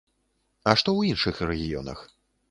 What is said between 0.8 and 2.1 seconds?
што ў іншых рэгіёнах?